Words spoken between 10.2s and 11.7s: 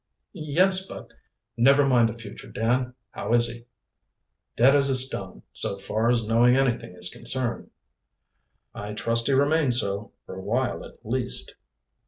for a while at least."